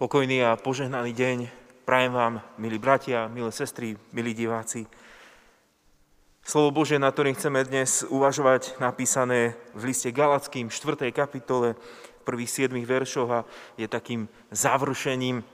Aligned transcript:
Pokojný 0.00 0.40
a 0.48 0.56
požehnaný 0.56 1.12
deň 1.12 1.38
prajem 1.84 2.08
vám, 2.16 2.40
milí 2.56 2.80
bratia, 2.80 3.28
milé 3.28 3.52
sestry, 3.52 4.00
milí 4.16 4.32
diváci. 4.32 4.88
Slovo 6.40 6.72
Bože, 6.72 6.96
na 6.96 7.12
ktorým 7.12 7.36
chceme 7.36 7.60
dnes 7.68 8.08
uvažovať, 8.08 8.80
napísané 8.80 9.60
v 9.76 9.92
liste 9.92 10.08
Galackým 10.08 10.72
4. 10.72 11.12
kapitole, 11.12 11.76
prvých 12.24 12.72
7 12.72 12.80
veršoch 12.80 13.28
a 13.28 13.40
je 13.76 13.84
takým 13.84 14.24
završením 14.48 15.44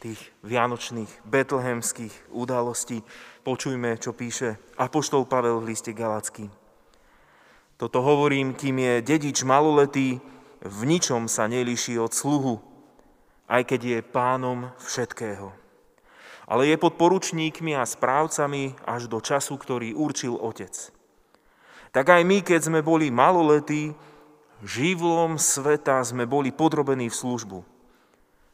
tých 0.00 0.24
vianočných 0.40 1.28
betlehemských 1.28 2.32
udalostí. 2.32 3.04
Počujme, 3.44 4.00
čo 4.00 4.16
píše 4.16 4.56
Apoštol 4.80 5.28
Pavel 5.28 5.60
v 5.60 5.76
liste 5.76 5.92
Galackým. 5.92 6.48
Toto 7.76 8.00
hovorím, 8.00 8.56
kým 8.56 8.80
je 8.80 9.04
dedič 9.04 9.44
maloletý, 9.44 10.16
v 10.64 10.80
ničom 10.88 11.28
sa 11.28 11.44
nelíši 11.44 12.00
od 12.00 12.16
sluhu, 12.16 12.71
aj 13.48 13.62
keď 13.66 13.80
je 13.80 13.98
pánom 14.04 14.70
všetkého. 14.82 15.52
Ale 16.46 16.68
je 16.68 16.76
pod 16.76 16.98
poručníkmi 16.98 17.72
a 17.78 17.86
správcami 17.86 18.76
až 18.84 19.06
do 19.06 19.22
času, 19.22 19.56
ktorý 19.56 19.94
určil 19.94 20.36
otec. 20.36 20.74
Tak 21.92 22.06
aj 22.08 22.22
my, 22.24 22.40
keď 22.40 22.60
sme 22.72 22.80
boli 22.80 23.12
maloletí, 23.12 23.92
živlom 24.64 25.36
sveta 25.36 26.00
sme 26.02 26.24
boli 26.24 26.48
podrobení 26.54 27.12
v 27.12 27.18
službu. 27.18 27.58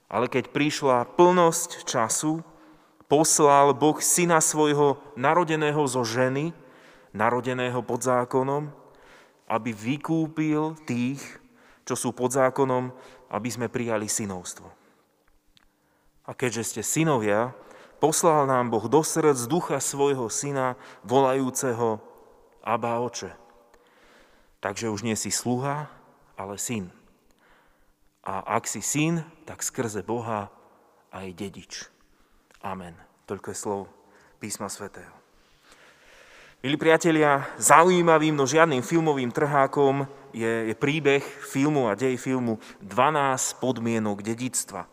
Ale 0.08 0.27
keď 0.27 0.50
prišla 0.50 1.06
plnosť 1.16 1.84
času, 1.84 2.41
poslal 3.06 3.77
Boh 3.77 3.96
syna 4.00 4.41
svojho 4.41 5.00
narodeného 5.16 5.80
zo 5.88 6.05
ženy, 6.05 6.52
narodeného 7.12 7.80
pod 7.84 8.05
zákonom, 8.05 8.68
aby 9.48 9.72
vykúpil 9.72 10.77
tých, 10.84 11.20
čo 11.88 11.96
sú 11.96 12.12
pod 12.12 12.36
zákonom, 12.36 12.92
aby 13.28 13.48
sme 13.52 13.73
prijali 13.73 14.09
synovstvo. 14.09 14.68
A 16.28 16.30
keďže 16.36 16.77
ste 16.77 16.82
synovia, 16.84 17.56
poslal 18.00 18.45
nám 18.45 18.69
Boh 18.69 18.84
do 18.84 19.00
srdc 19.00 19.48
ducha 19.48 19.80
svojho 19.80 20.28
syna, 20.28 20.77
volajúceho 21.05 22.05
Abba 22.61 23.00
oče. 23.00 23.33
Takže 24.61 24.92
už 24.92 25.06
nie 25.06 25.17
si 25.17 25.33
sluha, 25.33 25.89
ale 26.36 26.61
syn. 26.61 26.92
A 28.27 28.44
ak 28.44 28.69
si 28.69 28.84
syn, 28.84 29.25
tak 29.48 29.64
skrze 29.64 30.05
Boha 30.05 30.52
aj 31.14 31.33
dedič. 31.33 31.89
Amen. 32.61 32.92
Toľko 33.24 33.47
je 33.55 33.56
slov 33.56 33.80
písma 34.36 34.69
svätého. 34.69 35.14
Milí 36.59 36.75
priatelia, 36.75 37.47
zaujímavým, 37.55 38.34
no 38.34 38.42
žiadnym 38.42 38.83
filmovým 38.83 39.31
trhákom 39.31 40.11
je, 40.34 40.67
je 40.67 40.75
príbeh 40.75 41.23
filmu 41.23 41.87
a 41.87 41.95
dej 41.95 42.19
filmu 42.19 42.59
12 42.83 43.62
podmienok 43.62 44.27
dedictva. 44.27 44.91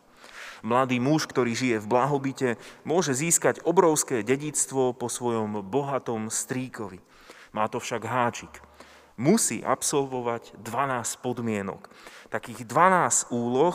Mladý 0.62 1.02
muž, 1.02 1.26
ktorý 1.26 1.58
žije 1.58 1.82
v 1.82 1.90
blahobite, 1.90 2.54
môže 2.86 3.18
získať 3.18 3.66
obrovské 3.66 4.22
dedictvo 4.22 4.94
po 4.94 5.10
svojom 5.10 5.58
bohatom 5.66 6.30
stríkovi. 6.30 7.02
Má 7.50 7.66
to 7.66 7.82
však 7.82 8.02
háčik. 8.06 8.62
Musí 9.18 9.58
absolvovať 9.58 10.54
12 10.62 11.18
podmienok. 11.18 11.90
Takých 12.30 12.62
12 12.62 13.34
úloh, 13.34 13.74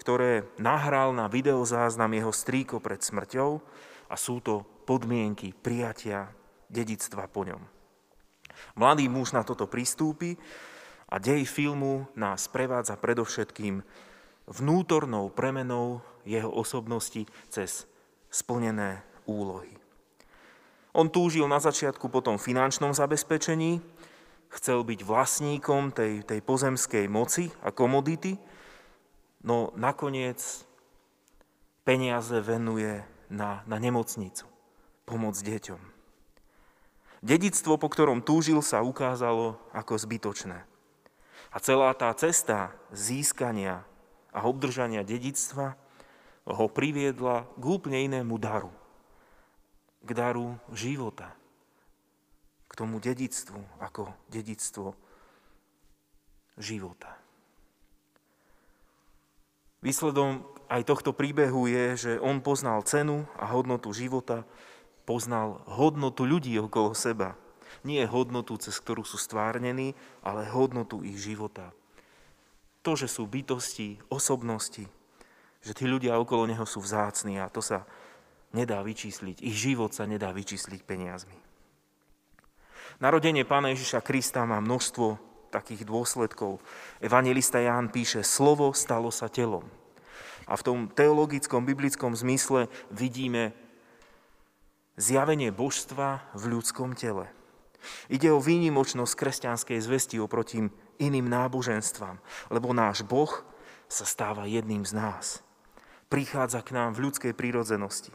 ktoré 0.00 0.48
nahral 0.56 1.12
na 1.12 1.28
videozáznam 1.28 2.08
jeho 2.08 2.32
strýko 2.32 2.80
pred 2.80 3.04
smrťou 3.04 3.60
a 4.08 4.16
sú 4.16 4.40
to 4.40 4.64
podmienky 4.88 5.52
prijatia 5.52 6.37
dedictva 6.68 7.26
po 7.28 7.44
ňom. 7.44 7.60
Mladý 8.76 9.08
muž 9.08 9.32
na 9.32 9.42
toto 9.44 9.68
pristúpi 9.68 10.36
a 11.08 11.16
dej 11.16 11.48
filmu 11.48 12.06
nás 12.14 12.48
prevádza 12.48 13.00
predovšetkým 13.00 13.80
vnútornou 14.48 15.28
premenou 15.32 16.00
jeho 16.24 16.48
osobnosti 16.52 17.24
cez 17.48 17.88
splnené 18.28 19.04
úlohy. 19.24 19.72
On 20.96 21.08
túžil 21.08 21.44
na 21.48 21.60
začiatku 21.60 22.08
po 22.08 22.24
tom 22.24 22.40
finančnom 22.40 22.96
zabezpečení, 22.96 23.80
chcel 24.48 24.80
byť 24.84 25.00
vlastníkom 25.04 25.92
tej, 25.92 26.24
tej 26.24 26.40
pozemskej 26.40 27.04
moci 27.06 27.52
a 27.60 27.72
komodity, 27.72 28.40
no 29.44 29.70
nakoniec 29.76 30.40
peniaze 31.84 32.40
venuje 32.40 33.04
na, 33.28 33.64
na 33.68 33.76
nemocnicu, 33.76 34.48
pomoc 35.04 35.36
deťom. 35.36 35.97
Dedictvo, 37.18 37.74
po 37.78 37.90
ktorom 37.90 38.22
túžil, 38.22 38.62
sa 38.62 38.82
ukázalo 38.82 39.58
ako 39.74 39.98
zbytočné. 39.98 40.62
A 41.48 41.56
celá 41.58 41.90
tá 41.96 42.12
cesta 42.14 42.76
získania 42.94 43.82
a 44.30 44.46
obdržania 44.46 45.02
dedictva 45.02 45.74
ho 46.46 46.66
priviedla 46.70 47.48
k 47.58 47.64
úplne 47.64 47.98
inému 48.06 48.38
daru. 48.38 48.70
K 50.04 50.10
daru 50.14 50.54
života. 50.70 51.34
K 52.70 52.72
tomu 52.78 53.02
dedictvu 53.02 53.58
ako 53.82 54.14
dedictvo 54.30 54.94
života. 56.54 57.18
Výsledom 59.82 60.42
aj 60.68 60.82
tohto 60.84 61.14
príbehu 61.14 61.70
je, 61.70 61.84
že 61.96 62.12
on 62.20 62.42
poznal 62.42 62.82
cenu 62.84 63.24
a 63.38 63.48
hodnotu 63.48 63.94
života, 63.94 64.44
poznal 65.08 65.64
hodnotu 65.64 66.28
ľudí 66.28 66.52
okolo 66.60 66.92
seba. 66.92 67.32
Nie 67.80 68.04
hodnotu, 68.04 68.60
cez 68.60 68.76
ktorú 68.76 69.08
sú 69.08 69.16
stvárnení, 69.16 69.96
ale 70.20 70.44
hodnotu 70.44 71.00
ich 71.00 71.16
života 71.16 71.72
to, 72.88 72.96
že 72.96 73.12
sú 73.12 73.28
bytosti, 73.28 74.00
osobnosti, 74.08 74.88
že 75.60 75.72
tí 75.76 75.84
ľudia 75.84 76.16
okolo 76.16 76.48
neho 76.48 76.64
sú 76.64 76.80
vzácni 76.80 77.36
a 77.36 77.52
to 77.52 77.60
sa 77.60 77.84
nedá 78.56 78.80
vyčísliť. 78.80 79.44
Ich 79.44 79.60
život 79.60 79.92
sa 79.92 80.08
nedá 80.08 80.32
vyčísliť 80.32 80.80
peniazmi. 80.88 81.36
Narodenie 82.96 83.44
Pána 83.44 83.76
Ježiša 83.76 84.00
Krista 84.00 84.48
má 84.48 84.56
množstvo 84.64 85.20
takých 85.52 85.84
dôsledkov. 85.84 86.64
Evangelista 87.04 87.60
Ján 87.60 87.92
píše, 87.92 88.24
slovo 88.24 88.72
stalo 88.72 89.12
sa 89.12 89.28
telom. 89.28 89.68
A 90.48 90.56
v 90.56 90.64
tom 90.64 90.78
teologickom, 90.88 91.68
biblickom 91.68 92.16
zmysle 92.16 92.72
vidíme 92.88 93.52
zjavenie 94.98 95.54
božstva 95.54 96.34
v 96.34 96.58
ľudskom 96.58 96.98
tele. 96.98 97.30
Ide 98.10 98.34
o 98.34 98.42
výnimočnosť 98.42 99.14
kresťanskej 99.14 99.78
zvesti 99.78 100.18
oproti 100.18 100.66
iným 100.98 101.26
náboženstvám, 101.30 102.18
lebo 102.50 102.74
náš 102.74 103.06
Boh 103.06 103.30
sa 103.86 104.04
stáva 104.04 104.44
jedným 104.50 104.82
z 104.82 104.92
nás. 104.98 105.26
Prichádza 106.10 106.60
k 106.66 106.74
nám 106.74 106.98
v 106.98 107.08
ľudskej 107.08 107.32
prírodzenosti. 107.32 108.10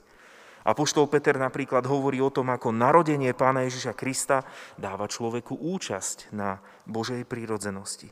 A 0.63 0.72
poštol 0.72 1.11
Peter 1.11 1.35
napríklad 1.35 1.83
hovorí 1.83 2.23
o 2.23 2.31
tom, 2.31 2.47
ako 2.51 2.72
narodenie 2.72 3.35
Pána 3.35 3.67
Ježiša 3.67 3.95
Krista 3.95 4.47
dáva 4.79 5.11
človeku 5.11 5.59
účasť 5.59 6.31
na 6.31 6.63
Božej 6.88 7.27
prírodzenosti. 7.27 8.11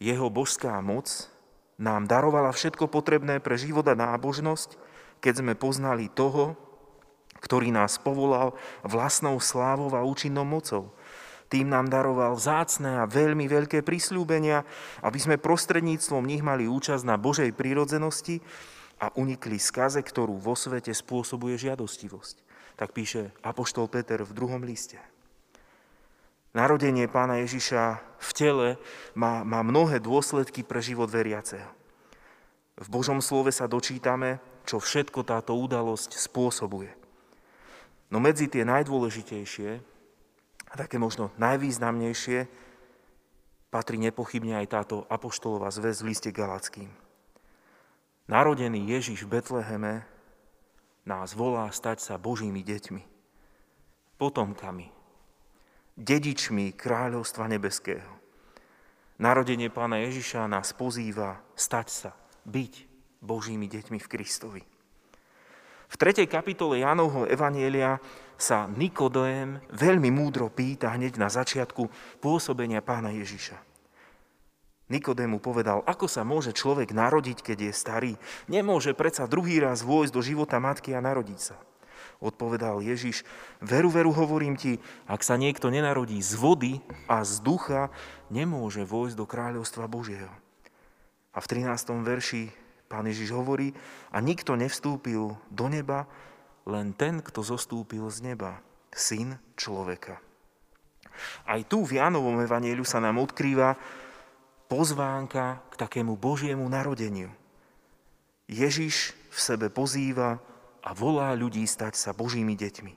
Jeho 0.00 0.28
božská 0.32 0.76
moc 0.80 1.08
nám 1.76 2.08
darovala 2.08 2.52
všetko 2.52 2.88
potrebné 2.88 3.40
pre 3.40 3.60
život 3.60 3.84
a 3.88 3.96
nábožnosť, 3.96 4.80
keď 5.20 5.44
sme 5.44 5.52
poznali 5.56 6.08
toho, 6.08 6.56
ktorý 7.40 7.72
nás 7.72 8.00
povolal 8.00 8.56
vlastnou 8.84 9.40
slávou 9.40 9.92
a 9.94 10.04
účinnou 10.04 10.44
mocou– 10.44 10.90
tým 11.46 11.70
nám 11.70 11.86
daroval 11.86 12.34
vzácne 12.34 13.02
a 13.02 13.10
veľmi 13.10 13.46
veľké 13.46 13.86
prisľúbenia, 13.86 14.66
aby 15.06 15.18
sme 15.18 15.38
prostredníctvom 15.38 16.26
nich 16.26 16.42
mali 16.42 16.66
účasť 16.66 17.06
na 17.06 17.14
Božej 17.14 17.54
prírodzenosti 17.54 18.42
a 18.98 19.14
unikli 19.14 19.60
skaze, 19.62 20.02
ktorú 20.02 20.42
vo 20.42 20.58
svete 20.58 20.90
spôsobuje 20.90 21.54
žiadostivosť. 21.54 22.42
Tak 22.74 22.90
píše 22.90 23.30
Apoštol 23.46 23.86
Peter 23.86 24.26
v 24.26 24.34
druhom 24.34 24.60
liste. 24.66 24.98
Narodenie 26.50 27.06
pána 27.06 27.44
Ježiša 27.44 28.00
v 28.16 28.30
tele 28.32 28.68
má, 29.12 29.44
má 29.44 29.60
mnohé 29.60 30.00
dôsledky 30.00 30.64
pre 30.64 30.80
život 30.82 31.12
veriaceho. 31.12 31.68
V 32.76 32.88
Božom 32.90 33.22
slove 33.22 33.52
sa 33.54 33.68
dočítame, 33.70 34.40
čo 34.66 34.80
všetko 34.82 35.22
táto 35.22 35.54
udalosť 35.54 36.16
spôsobuje. 36.16 37.05
No 38.10 38.22
medzi 38.22 38.46
tie 38.46 38.62
najdôležitejšie 38.62 39.70
a 40.70 40.74
také 40.78 40.98
možno 40.98 41.34
najvýznamnejšie 41.42 42.46
patrí 43.70 43.98
nepochybne 43.98 44.62
aj 44.62 44.66
táto 44.70 44.96
apoštolová 45.10 45.70
zväz 45.74 46.06
v 46.06 46.14
liste 46.14 46.30
Galackým. 46.30 46.90
Narodený 48.26 48.94
Ježiš 48.94 49.26
v 49.26 49.38
Betleheme 49.38 50.02
nás 51.06 51.34
volá 51.34 51.70
stať 51.70 52.02
sa 52.02 52.14
Božími 52.18 52.62
deťmi, 52.66 53.02
potomkami, 54.18 54.90
dedičmi 55.94 56.74
kráľovstva 56.74 57.46
nebeského. 57.46 58.10
Narodenie 59.16 59.70
pána 59.70 60.02
Ježiša 60.02 60.50
nás 60.50 60.74
pozýva 60.74 61.40
stať 61.56 61.86
sa, 61.88 62.10
byť 62.44 62.72
Božími 63.22 63.64
deťmi 63.70 63.98
v 64.02 64.10
Kristovi. 64.10 64.62
V 65.86 65.94
3. 65.94 66.26
kapitole 66.26 66.82
Jánovho 66.82 67.30
Evanielia 67.30 68.02
sa 68.34 68.66
Nikodém 68.66 69.62
veľmi 69.70 70.10
múdro 70.10 70.50
pýta 70.50 70.90
hneď 70.90 71.14
na 71.14 71.30
začiatku 71.30 71.86
pôsobenia 72.18 72.82
pána 72.82 73.14
Ježiša. 73.14 73.54
Nikodému 74.86 75.42
povedal, 75.42 75.82
ako 75.82 76.06
sa 76.06 76.22
môže 76.22 76.54
človek 76.54 76.94
narodiť, 76.94 77.42
keď 77.42 77.58
je 77.70 77.72
starý? 77.74 78.12
Nemôže 78.46 78.94
predsa 78.94 79.26
druhý 79.26 79.58
raz 79.58 79.82
vôjsť 79.82 80.14
do 80.14 80.22
života 80.22 80.62
matky 80.62 80.94
a 80.94 81.02
narodiť 81.02 81.40
sa. 81.42 81.56
Odpovedal 82.22 82.82
Ježiš, 82.82 83.26
veru, 83.58 83.90
veru, 83.90 84.14
hovorím 84.14 84.54
ti, 84.54 84.78
ak 85.10 85.26
sa 85.26 85.34
niekto 85.34 85.70
nenarodí 85.70 86.18
z 86.22 86.32
vody 86.38 86.72
a 87.10 87.26
z 87.26 87.42
ducha, 87.42 87.90
nemôže 88.30 88.86
vojsť 88.86 89.16
do 89.18 89.26
kráľovstva 89.26 89.90
Božieho. 89.90 90.32
A 91.34 91.38
v 91.42 91.46
13. 91.50 91.92
verši 92.06 92.65
pán 92.86 93.06
Ježiš 93.06 93.34
hovorí, 93.34 93.74
a 94.14 94.22
nikto 94.22 94.54
nevstúpil 94.54 95.34
do 95.50 95.66
neba, 95.66 96.06
len 96.66 96.94
ten, 96.94 97.22
kto 97.22 97.42
zostúpil 97.42 98.06
z 98.10 98.34
neba, 98.34 98.58
syn 98.90 99.38
človeka. 99.54 100.18
Aj 101.46 101.60
tu 101.64 101.86
v 101.86 101.98
Jánovom 102.02 102.42
evanieliu 102.42 102.84
sa 102.84 103.00
nám 103.00 103.22
odkrýva, 103.22 103.78
pozvánka 104.66 105.62
k 105.70 105.74
takému 105.78 106.18
Božiemu 106.18 106.66
narodeniu. 106.66 107.30
Ježiš 108.46 109.14
v 109.30 109.38
sebe 109.38 109.66
pozýva 109.70 110.38
a 110.86 110.90
volá 110.94 111.34
ľudí 111.34 111.66
stať 111.66 111.98
sa 111.98 112.10
Božími 112.14 112.54
deťmi. 112.54 112.92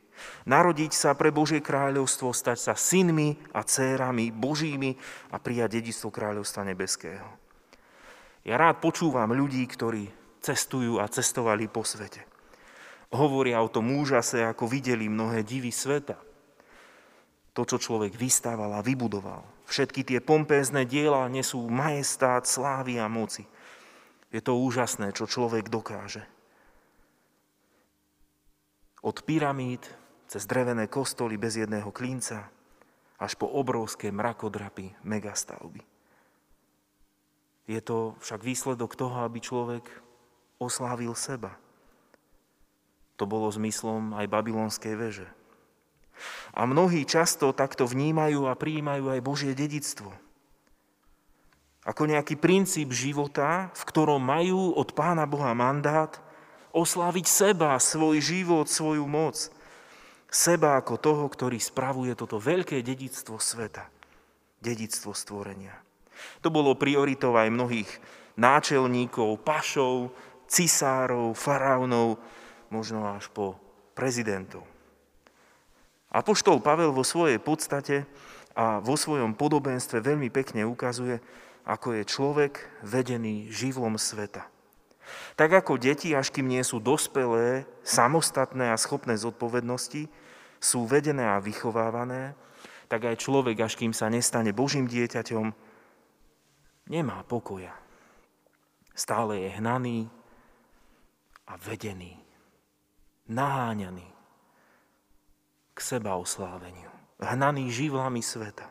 Narodiť 0.45 0.91
sa 0.94 1.15
pre 1.15 1.31
Božie 1.31 1.63
kráľovstvo, 1.63 2.36
stať 2.36 2.59
sa 2.59 2.74
synmi 2.75 3.39
a 3.56 3.63
dcérami 3.63 4.30
Božími 4.30 4.94
a 5.31 5.39
prijať 5.39 5.80
dedictvo 5.80 6.12
kráľovstva 6.12 6.68
nebeského. 6.68 7.49
Ja 8.50 8.57
rád 8.57 8.81
počúvam 8.81 9.30
ľudí, 9.30 9.62
ktorí 9.69 10.10
cestujú 10.42 10.98
a 10.98 11.06
cestovali 11.06 11.69
po 11.69 11.86
svete. 11.86 12.25
Hovoria 13.13 13.62
o 13.62 13.69
tom 13.69 13.94
úžase, 13.94 14.42
ako 14.42 14.66
videli 14.66 15.06
mnohé 15.06 15.46
divy 15.46 15.69
sveta. 15.69 16.18
To, 17.54 17.62
čo 17.62 17.78
človek 17.78 18.18
vystával 18.18 18.74
a 18.74 18.81
vybudoval. 18.81 19.46
Všetky 19.69 20.01
tie 20.01 20.18
pompézne 20.18 20.81
diela 20.90 21.30
nesú 21.30 21.62
majestát, 21.69 22.50
slávy 22.50 22.98
a 22.98 23.06
moci. 23.06 23.46
Je 24.34 24.42
to 24.42 24.57
úžasné, 24.57 25.13
čo 25.13 25.30
človek 25.30 25.69
dokáže. 25.69 26.25
Od 29.06 29.18
pyramíd 29.30 29.86
cez 30.25 30.50
drevené 30.50 30.90
kostoly 30.90 31.38
bez 31.38 31.54
jedného 31.54 31.94
klínca 31.94 32.50
až 33.22 33.38
po 33.38 33.46
obrovské 33.46 34.10
mrakodrapy 34.10 34.98
megastavby. 35.06 35.88
Je 37.69 37.77
to 37.86 38.18
však 38.25 38.42
výsledok 38.42 38.98
toho, 38.98 39.30
aby 39.30 39.38
človek 39.38 39.86
oslávil 40.57 41.13
seba. 41.13 41.54
To 43.21 43.30
bolo 43.30 43.45
zmyslom 43.54 44.18
aj 44.18 44.25
babylonskej 44.25 44.98
veže. 44.98 45.30
A 46.57 46.66
mnohí 46.66 47.06
často 47.06 47.54
takto 47.54 47.86
vnímajú 47.86 48.50
a 48.50 48.57
prijímajú 48.57 49.13
aj 49.13 49.19
Božie 49.21 49.54
dedictvo. 49.54 50.10
Ako 51.86 52.10
nejaký 52.10 52.42
princíp 52.42 52.89
života, 52.89 53.69
v 53.72 53.83
ktorom 53.86 54.19
majú 54.19 54.74
od 54.74 54.89
Pána 54.98 55.30
Boha 55.30 55.54
mandát 55.54 56.18
osláviť 56.74 57.25
seba, 57.30 57.77
svoj 57.77 58.18
život, 58.19 58.65
svoju 58.65 59.06
moc. 59.06 59.38
Seba 60.30 60.77
ako 60.81 60.98
toho, 60.98 61.25
ktorý 61.30 61.62
spravuje 61.62 62.18
toto 62.18 62.42
veľké 62.42 62.81
dedictvo 62.81 63.38
sveta. 63.38 63.89
Dedictvo 64.60 65.15
stvorenia. 65.15 65.88
To 66.42 66.50
bolo 66.50 66.80
prioritou 66.80 67.36
aj 67.36 67.51
mnohých 67.51 67.89
náčelníkov, 68.39 69.44
pašov, 69.44 70.16
cisárov, 70.50 71.36
faraónov, 71.36 72.18
možno 72.71 73.06
až 73.06 73.27
po 73.30 73.60
prezidentov. 73.94 74.63
Apoštol 76.10 76.57
Pavel 76.63 76.89
vo 76.89 77.06
svojej 77.06 77.38
podstate 77.38 78.10
a 78.57 78.81
vo 78.81 78.98
svojom 78.98 79.38
podobenstve 79.38 80.01
veľmi 80.01 80.33
pekne 80.33 80.66
ukazuje, 80.66 81.21
ako 81.69 82.01
je 82.01 82.04
človek 82.10 82.54
vedený 82.81 83.54
živlom 83.54 84.00
sveta. 84.01 84.50
Tak 85.38 85.65
ako 85.65 85.77
deti, 85.77 86.13
až 86.18 86.33
kým 86.33 86.50
nie 86.50 86.62
sú 86.65 86.81
dospelé, 86.81 87.65
samostatné 87.86 88.74
a 88.74 88.77
schopné 88.77 89.18
zodpovednosti, 89.18 90.10
sú 90.57 90.86
vedené 90.89 91.30
a 91.30 91.42
vychovávané, 91.42 92.33
tak 92.89 93.06
aj 93.06 93.22
človek, 93.22 93.57
až 93.62 93.77
kým 93.77 93.94
sa 93.94 94.10
nestane 94.10 94.50
Božím 94.50 94.89
dieťaťom, 94.89 95.69
nemá 96.89 97.21
pokoja. 97.24 97.71
Stále 98.91 99.39
je 99.47 99.50
hnaný 99.62 100.09
a 101.47 101.56
vedený, 101.56 102.19
naháňaný 103.31 104.09
k 105.71 105.80
seba 105.80 106.19
osláveniu, 106.19 106.91
hnaný 107.24 107.71
živlami 107.71 108.19
sveta. 108.19 108.68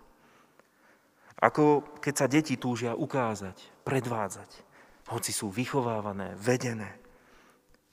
Ako 1.39 1.97
keď 2.03 2.15
sa 2.19 2.27
deti 2.27 2.59
túžia 2.59 2.93
ukázať, 2.99 3.87
predvádzať, 3.87 4.51
hoci 5.09 5.33
sú 5.33 5.49
vychovávané, 5.49 6.37
vedené, 6.37 7.01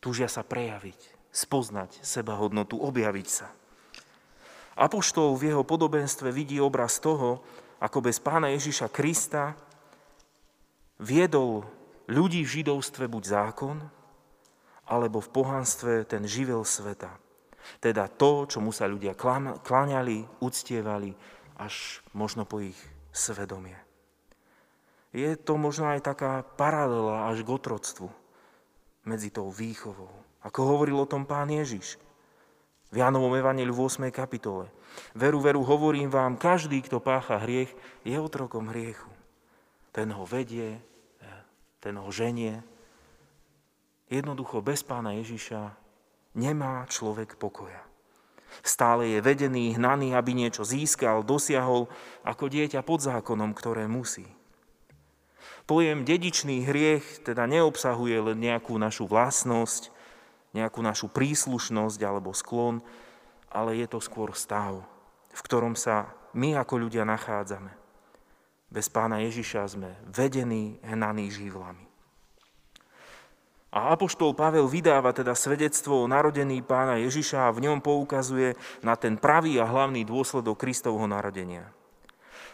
túžia 0.03 0.27
sa 0.27 0.43
prejaviť, 0.43 1.31
spoznať 1.31 2.03
seba 2.03 2.35
hodnotu, 2.35 2.75
objaviť 2.75 3.27
sa. 3.29 3.47
Apoštol 4.75 5.39
v 5.39 5.55
jeho 5.55 5.63
podobenstve 5.63 6.35
vidí 6.35 6.59
obraz 6.59 6.99
toho, 6.99 7.39
ako 7.79 8.03
bez 8.03 8.19
pána 8.19 8.51
Ježiša 8.51 8.91
Krista 8.91 9.55
viedol 10.99 11.65
ľudí 12.07 12.45
v 12.45 12.61
židovstve 12.61 13.09
buď 13.09 13.23
zákon, 13.25 13.77
alebo 14.85 15.17
v 15.17 15.33
pohanstve 15.33 16.05
ten 16.05 16.23
živel 16.29 16.61
sveta. 16.61 17.17
Teda 17.81 18.05
to, 18.05 18.45
čomu 18.45 18.69
sa 18.69 18.85
ľudia 18.85 19.17
kláňali, 19.65 20.29
uctievali, 20.37 21.17
až 21.57 22.05
možno 22.13 22.45
po 22.45 22.61
ich 22.61 22.77
svedomie. 23.09 23.75
Je 25.15 25.33
to 25.39 25.55
možno 25.55 25.89
aj 25.89 26.03
taká 26.03 26.43
paralela 26.43 27.31
až 27.31 27.41
k 27.41 27.49
otroctvu 27.49 28.11
medzi 29.07 29.31
tou 29.31 29.47
výchovou. 29.49 30.11
Ako 30.43 30.61
hovoril 30.75 30.99
o 30.99 31.09
tom 31.09 31.23
pán 31.25 31.49
Ježiš 31.49 31.97
v 32.93 33.01
Jánovom 33.01 33.33
Evangeliu 33.33 33.73
v 33.73 33.87
8. 33.87 34.11
kapitole. 34.13 34.69
Veru, 35.17 35.41
veru, 35.41 35.65
hovorím 35.65 36.11
vám, 36.11 36.37
každý, 36.37 36.83
kto 36.85 37.01
pácha 37.01 37.41
hriech, 37.41 37.71
je 38.05 38.15
otrokom 38.19 38.69
hriechu. 38.69 39.14
Ten 39.95 40.11
ho 40.11 40.27
vedie, 40.27 40.75
ten 41.79 41.95
ho 41.95 42.11
ženie. 42.11 42.59
Jednoducho 44.11 44.59
bez 44.59 44.83
pána 44.83 45.15
Ježiša 45.15 45.71
nemá 46.35 46.83
človek 46.91 47.39
pokoja. 47.39 47.79
Stále 48.59 49.15
je 49.15 49.19
vedený, 49.23 49.79
hnaný, 49.79 50.11
aby 50.11 50.35
niečo 50.35 50.67
získal, 50.67 51.23
dosiahol, 51.23 51.87
ako 52.27 52.51
dieťa 52.51 52.83
pod 52.83 53.07
zákonom, 53.07 53.55
ktoré 53.55 53.87
musí. 53.87 54.27
Pojem 55.63 56.03
dedičný 56.03 56.67
hriech 56.67 57.23
teda 57.23 57.47
neobsahuje 57.47 58.31
len 58.31 58.37
nejakú 58.37 58.75
našu 58.75 59.07
vlastnosť, 59.07 59.95
nejakú 60.53 60.83
našu 60.83 61.07
príslušnosť 61.07 61.99
alebo 62.03 62.35
sklon, 62.35 62.83
ale 63.47 63.79
je 63.79 63.87
to 63.87 64.03
skôr 64.03 64.35
stav, 64.35 64.83
v 65.31 65.41
ktorom 65.41 65.79
sa 65.79 66.11
my 66.35 66.53
ako 66.59 66.83
ľudia 66.83 67.07
nachádzame. 67.07 67.84
Bez 68.75 68.91
pána 68.91 69.23
Ježiša 69.23 69.71
sme 69.71 69.95
vedení, 70.03 70.83
hnaní 70.83 71.31
živlami. 71.31 71.87
A 73.71 73.95
Apoštol 73.95 74.35
Pavel 74.35 74.67
vydáva 74.67 75.15
teda 75.15 75.31
svedectvo 75.31 76.03
o 76.03 76.11
narodení 76.11 76.59
pána 76.59 76.99
Ježiša 76.99 77.47
a 77.47 77.55
v 77.55 77.71
ňom 77.71 77.79
poukazuje 77.79 78.59
na 78.83 78.99
ten 78.99 79.15
pravý 79.15 79.63
a 79.63 79.67
hlavný 79.67 80.03
dôsledok 80.03 80.59
Kristovho 80.59 81.07
narodenia. 81.07 81.71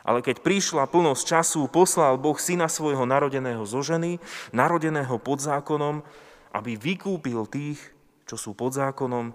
Ale 0.05 0.21
keď 0.21 0.45
prišla 0.45 0.89
plnosť 0.89 1.23
času, 1.25 1.65
poslal 1.69 2.21
Boh 2.21 2.37
syna 2.37 2.69
svojho 2.69 3.05
narodeného 3.05 3.65
zo 3.65 3.81
ženy, 3.81 4.21
narodeného 4.53 5.17
pod 5.17 5.41
zákonom, 5.41 6.05
aby 6.53 6.77
vykúpil 6.77 7.49
tých, 7.49 7.81
čo 8.29 8.37
sú 8.37 8.53
pod 8.53 8.77
zákonom, 8.77 9.33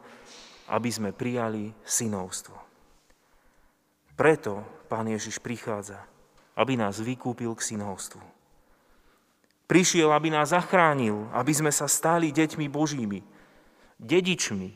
aby 0.71 0.91
sme 0.91 1.11
prijali 1.11 1.71
synovstvo. 1.83 2.55
Preto 4.19 4.63
pán 4.91 5.07
Ježiš 5.07 5.39
prichádza, 5.39 6.16
aby 6.57 6.75
nás 6.75 6.99
vykúpil 6.99 7.53
k 7.55 7.77
synovstvu. 7.77 8.25
Prišiel, 9.67 10.11
aby 10.15 10.33
nás 10.33 10.57
zachránil, 10.57 11.29
aby 11.37 11.53
sme 11.53 11.71
sa 11.75 11.91
stali 11.91 12.33
deťmi 12.33 12.67
Božími, 12.71 13.21
dedičmi 14.01 14.71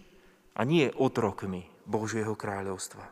a 0.58 0.60
nie 0.66 0.92
otrokmi 0.92 1.64
Božieho 1.88 2.36
kráľovstva. 2.36 3.06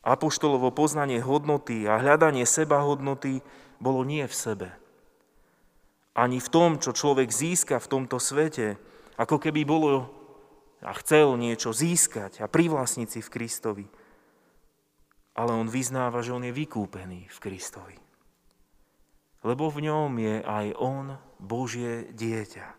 Apoštolovo 0.00 0.72
poznanie 0.72 1.20
hodnoty 1.20 1.84
a 1.84 2.00
hľadanie 2.00 2.48
seba 2.48 2.80
hodnoty 2.82 3.44
bolo 3.78 4.04
nie 4.04 4.24
v 4.24 4.34
sebe. 4.34 4.68
Ani 6.16 6.42
v 6.42 6.48
tom, 6.52 6.80
čo 6.82 6.90
človek 6.90 7.30
získa 7.30 7.78
v 7.78 7.90
tomto 7.90 8.18
svete, 8.18 8.80
ako 9.20 9.38
keby 9.38 9.62
bolo 9.62 10.10
a 10.80 10.96
chcel 10.96 11.36
niečo 11.36 11.76
získať 11.76 12.40
a 12.40 12.48
privlastniť 12.48 13.08
si 13.08 13.20
v 13.20 13.32
Kristovi. 13.32 13.86
Ale 15.40 15.56
on 15.56 15.72
vyznáva, 15.72 16.20
že 16.20 16.36
on 16.36 16.44
je 16.44 16.52
vykúpený 16.52 17.32
v 17.32 17.38
Kristovi 17.40 17.96
lebo 19.40 19.72
v 19.72 19.88
ňom 19.88 20.12
je 20.20 20.36
aj 20.44 20.66
on 20.76 21.16
Božie 21.40 22.12
dieťa. 22.12 22.76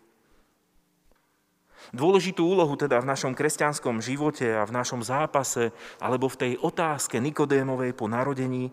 Dôležitú 1.90 2.46
úlohu 2.46 2.78
teda 2.78 3.02
v 3.02 3.10
našom 3.10 3.34
kresťanskom 3.34 3.98
živote 3.98 4.46
a 4.46 4.62
v 4.62 4.70
našom 4.70 5.02
zápase 5.02 5.74
alebo 5.98 6.30
v 6.30 6.38
tej 6.38 6.52
otázke 6.62 7.18
Nikodémovej 7.18 7.98
po 7.98 8.06
narodení 8.06 8.70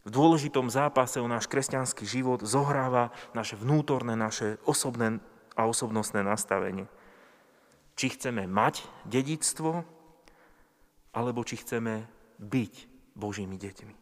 v 0.00 0.08
dôležitom 0.08 0.72
zápase 0.72 1.20
o 1.20 1.28
náš 1.28 1.44
kresťanský 1.44 2.08
život 2.08 2.40
zohráva 2.40 3.12
naše 3.36 3.52
vnútorné, 3.60 4.16
naše 4.16 4.56
osobné 4.64 5.20
a 5.52 5.68
osobnostné 5.68 6.24
nastavenie. 6.24 6.88
Či 8.00 8.16
chceme 8.16 8.48
mať 8.48 8.80
dedictvo, 9.04 9.84
alebo 11.12 11.44
či 11.44 11.60
chceme 11.60 12.08
byť 12.40 12.74
Božími 13.14 13.60
deťmi. 13.60 13.94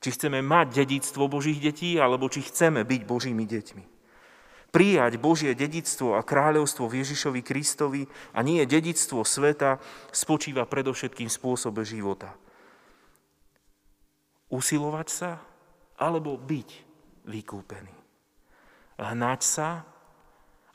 Či 0.00 0.08
chceme 0.16 0.40
mať 0.40 0.84
dedictvo 0.84 1.28
Božích 1.28 1.60
detí, 1.60 1.96
alebo 1.96 2.28
či 2.28 2.44
chceme 2.44 2.84
byť 2.84 3.02
Božími 3.04 3.44
deťmi. 3.44 3.84
Prijať 4.70 5.18
Božie 5.18 5.52
dedictvo 5.58 6.14
a 6.14 6.22
kráľovstvo 6.22 6.86
v 6.86 7.02
Ježišovi 7.02 7.42
Kristovi 7.42 8.06
a 8.30 8.38
nie 8.46 8.62
dedictvo 8.62 9.26
sveta 9.26 9.82
spočíva 10.14 10.62
predovšetkým 10.62 11.26
v 11.26 11.36
spôsobe 11.36 11.82
života. 11.82 12.38
Usilovať 14.46 15.08
sa 15.10 15.42
alebo 15.98 16.38
byť 16.38 16.68
vykúpený. 17.26 17.94
Hnať 19.02 19.40
sa 19.42 19.68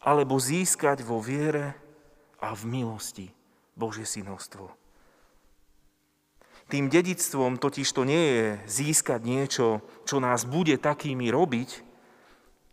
alebo 0.04 0.38
získať 0.38 1.02
vo 1.02 1.24
viere 1.24 1.74
a 2.44 2.52
v 2.52 2.62
milosti 2.68 3.32
Božie 3.74 4.06
synovstvo. 4.06 4.85
Tým 6.66 6.90
dedictvom 6.90 7.62
totiž 7.62 7.86
to 7.94 8.10
nie 8.10 8.26
je 8.26 8.48
získať 8.66 9.22
niečo, 9.22 9.86
čo 10.02 10.18
nás 10.18 10.50
bude 10.50 10.74
takými 10.82 11.30
robiť, 11.30 11.86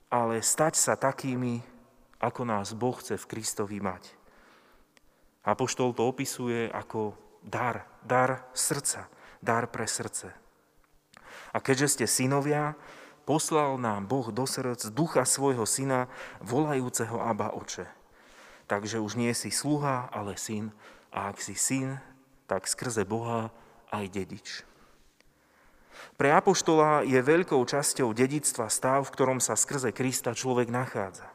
ale 0.08 0.40
stať 0.40 0.74
sa 0.80 0.96
takými, 0.96 1.60
ako 2.16 2.42
nás 2.48 2.72
Boh 2.72 2.96
chce 2.96 3.20
v 3.20 3.28
Kristovi 3.28 3.84
mať. 3.84 4.16
Apoštol 5.44 5.92
to 5.92 6.08
opisuje 6.08 6.72
ako 6.72 7.12
dar, 7.44 7.84
dar 8.00 8.48
srdca, 8.56 9.12
dar 9.44 9.68
pre 9.68 9.84
srdce. 9.84 10.32
A 11.52 11.60
keďže 11.60 12.00
ste 12.00 12.06
synovia, 12.08 12.78
poslal 13.28 13.76
nám 13.76 14.08
Boh 14.08 14.32
do 14.32 14.48
srdc 14.48 14.88
ducha 14.88 15.28
svojho 15.28 15.68
syna, 15.68 16.08
volajúceho 16.40 17.20
Abba 17.20 17.52
oče. 17.52 17.84
Takže 18.72 19.04
už 19.04 19.20
nie 19.20 19.36
si 19.36 19.52
sluha, 19.52 20.08
ale 20.08 20.40
syn. 20.40 20.72
A 21.12 21.28
ak 21.28 21.44
si 21.44 21.52
syn, 21.52 22.00
tak 22.48 22.64
skrze 22.64 23.04
Boha 23.04 23.52
aj 23.92 24.04
dedič. 24.08 24.48
Pre 26.16 26.28
Apoštola 26.32 27.04
je 27.04 27.20
veľkou 27.20 27.60
časťou 27.60 28.16
dedictva 28.16 28.72
stav, 28.72 29.04
v 29.04 29.12
ktorom 29.14 29.38
sa 29.38 29.54
skrze 29.54 29.92
Krista 29.92 30.32
človek 30.32 30.72
nachádza. 30.72 31.28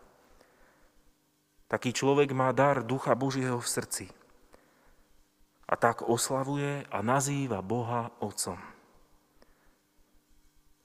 Taký 1.68 1.92
človek 1.92 2.32
má 2.32 2.50
dar 2.56 2.82
Ducha 2.82 3.14
Božieho 3.14 3.60
v 3.60 3.68
srdci. 3.68 4.06
A 5.68 5.76
tak 5.76 6.02
oslavuje 6.02 6.88
a 6.88 6.98
nazýva 7.04 7.60
Boha 7.60 8.16
Otcom. 8.24 8.58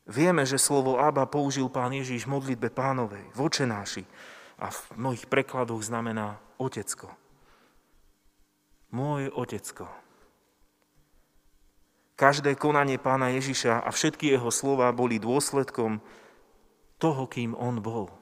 Vieme, 0.02 0.42
že 0.42 0.58
slovo 0.58 0.98
Abba 0.98 1.30
použil 1.30 1.70
pán 1.70 1.94
Ježiš 1.94 2.26
v 2.26 2.34
modlitbe 2.34 2.74
pánovej, 2.74 3.22
v 3.30 3.38
očenáši 3.38 4.02
a 4.58 4.74
v 4.74 4.78
mnohých 4.98 5.30
prekladoch 5.30 5.78
znamená 5.86 6.42
otecko. 6.58 7.14
Môj 8.90 9.30
otecko. 9.30 10.01
Každé 12.22 12.54
konanie 12.54 13.02
pána 13.02 13.34
Ježiša 13.34 13.82
a 13.82 13.90
všetky 13.90 14.30
jeho 14.30 14.54
slova 14.54 14.94
boli 14.94 15.18
dôsledkom 15.18 15.98
toho, 17.02 17.26
kým 17.26 17.58
on 17.58 17.82
bol. 17.82 18.14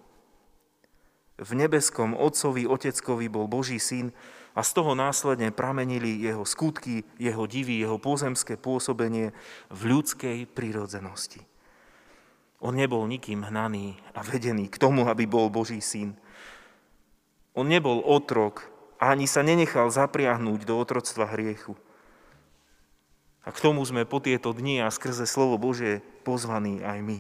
V 1.37 1.53
nebeskom 1.53 2.17
Otcovi, 2.17 2.65
Oteckovi 2.65 3.29
bol 3.29 3.45
Boží 3.45 3.77
syn 3.77 4.17
a 4.57 4.65
z 4.65 4.73
toho 4.73 4.97
následne 4.97 5.53
pramenili 5.53 6.17
jeho 6.17 6.49
skutky, 6.49 7.05
jeho 7.21 7.45
divy, 7.45 7.85
jeho 7.85 8.01
pozemské 8.01 8.57
pôsobenie 8.57 9.37
v 9.69 9.81
ľudskej 9.93 10.49
prírodzenosti. 10.49 11.45
On 12.65 12.73
nebol 12.73 13.05
nikým 13.05 13.45
hnaný 13.45 14.01
a 14.17 14.25
vedený 14.25 14.73
k 14.73 14.81
tomu, 14.81 15.13
aby 15.13 15.29
bol 15.29 15.53
Boží 15.53 15.85
syn. 15.85 16.17
On 17.53 17.69
nebol 17.69 18.01
otrok 18.01 18.65
a 18.97 19.13
ani 19.13 19.29
sa 19.29 19.45
nenechal 19.45 19.93
zapriahnuť 19.93 20.65
do 20.65 20.81
otroctva 20.81 21.37
hriechu. 21.37 21.77
A 23.41 23.49
k 23.53 23.63
tomu 23.63 23.81
sme 23.89 24.05
po 24.05 24.21
tieto 24.21 24.53
dni 24.53 24.85
a 24.85 24.93
skrze 24.93 25.25
slovo 25.25 25.57
Božie 25.57 26.05
pozvaní 26.23 26.85
aj 26.85 26.99
my. 27.01 27.19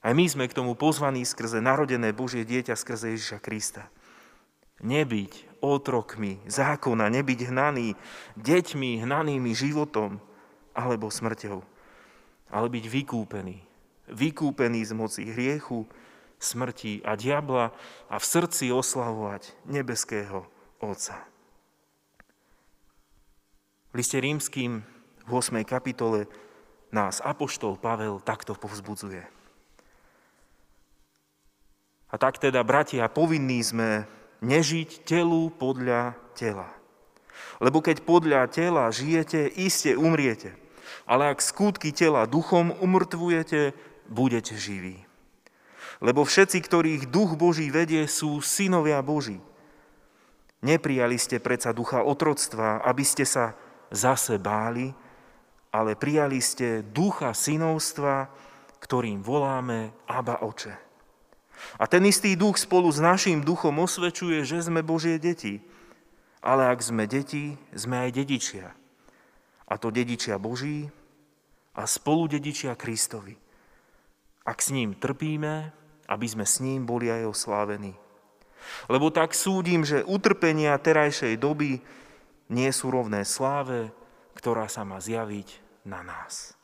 Aj 0.00 0.12
my 0.16 0.24
sme 0.24 0.48
k 0.48 0.56
tomu 0.56 0.72
pozvaní 0.78 1.26
skrze 1.28 1.60
narodené 1.60 2.16
Božie 2.16 2.46
dieťa, 2.46 2.78
skrze 2.78 3.12
Ježiša 3.12 3.38
Krista. 3.42 3.92
Nebyť 4.80 5.60
otrokmi 5.60 6.40
zákona, 6.48 7.12
nebyť 7.12 7.52
hnaný 7.52 7.92
deťmi, 8.40 9.04
hnanými 9.04 9.52
životom 9.52 10.16
alebo 10.72 11.12
smrťou, 11.12 11.60
ale 12.48 12.66
byť 12.72 12.84
vykúpený. 12.88 13.60
Vykúpený 14.08 14.80
z 14.88 14.92
moci 14.96 15.22
hriechu, 15.28 15.84
smrti 16.40 17.04
a 17.04 17.12
diabla 17.14 17.76
a 18.08 18.16
v 18.16 18.24
srdci 18.24 18.72
oslavovať 18.72 19.52
nebeského 19.68 20.48
Otca. 20.80 21.28
V 23.90 23.98
liste 23.98 24.22
rímským 24.22 24.86
v 25.26 25.30
8. 25.34 25.66
kapitole 25.66 26.30
nás 26.94 27.18
Apoštol 27.18 27.74
Pavel 27.74 28.22
takto 28.22 28.54
povzbudzuje. 28.54 29.26
A 32.10 32.14
tak 32.14 32.38
teda, 32.38 32.62
bratia, 32.62 33.10
povinní 33.10 33.58
sme 33.66 34.06
nežiť 34.46 35.02
telu 35.02 35.50
podľa 35.50 36.14
tela. 36.38 36.70
Lebo 37.58 37.82
keď 37.82 38.06
podľa 38.06 38.46
tela 38.46 38.86
žijete, 38.94 39.50
iste 39.58 39.98
umriete. 39.98 40.54
Ale 41.02 41.34
ak 41.34 41.42
skutky 41.42 41.90
tela 41.90 42.30
duchom 42.30 42.70
umrtvujete, 42.78 43.74
budete 44.06 44.54
živí. 44.54 45.02
Lebo 45.98 46.22
všetci, 46.22 46.62
ktorých 46.62 47.02
duch 47.10 47.34
Boží 47.34 47.66
vedie, 47.74 48.06
sú 48.06 48.38
synovia 48.38 49.02
Boží. 49.02 49.42
Neprijali 50.62 51.18
ste 51.18 51.42
predsa 51.42 51.74
ducha 51.74 52.06
otroctva, 52.06 52.86
aby 52.86 53.02
ste 53.02 53.26
sa 53.26 53.58
zase 53.90 54.38
báli, 54.38 54.94
ale 55.70 55.94
prijali 55.94 56.42
ste 56.42 56.82
ducha 56.82 57.34
synovstva, 57.34 58.30
ktorým 58.82 59.22
voláme 59.22 59.94
Aba 60.06 60.42
Oče. 60.42 60.74
A 61.76 61.84
ten 61.84 62.02
istý 62.08 62.34
duch 62.34 62.56
spolu 62.56 62.88
s 62.88 62.98
našim 62.98 63.44
duchom 63.44 63.76
osvedčuje, 63.84 64.42
že 64.48 64.64
sme 64.64 64.80
Božie 64.80 65.20
deti. 65.20 65.60
Ale 66.40 66.72
ak 66.72 66.80
sme 66.80 67.04
deti, 67.04 67.52
sme 67.76 68.08
aj 68.08 68.10
dedičia. 68.16 68.72
A 69.68 69.76
to 69.76 69.92
dedičia 69.92 70.40
Boží 70.40 70.88
a 71.76 71.84
spolu 71.84 72.26
dedičia 72.26 72.72
Kristovi. 72.74 73.36
Ak 74.48 74.64
s 74.64 74.72
ním 74.72 74.96
trpíme, 74.96 75.70
aby 76.08 76.26
sme 76.26 76.48
s 76.48 76.58
ním 76.64 76.88
boli 76.88 77.12
aj 77.12 77.28
oslávení. 77.28 77.94
Lebo 78.88 79.12
tak 79.12 79.36
súdim, 79.36 79.84
že 79.84 80.02
utrpenia 80.02 80.74
terajšej 80.80 81.36
doby 81.38 81.80
nie 82.50 82.70
sú 82.74 82.90
rovné 82.90 83.22
sláve, 83.22 83.94
ktorá 84.34 84.66
sa 84.66 84.82
má 84.82 84.98
zjaviť 84.98 85.62
na 85.86 86.02
nás. 86.02 86.58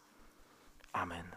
Amen. 0.91 1.36